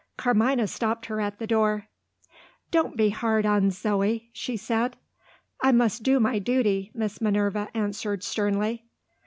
[0.17, 1.87] Carmina stopped her at the door.
[2.71, 4.97] "Don't be hard on Zo!" she said.
[5.61, 8.85] "I must do my duty," Miss Minerva answered sternly.